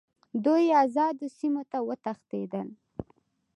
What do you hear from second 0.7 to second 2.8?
آزادو سیمو ته وتښتېدل.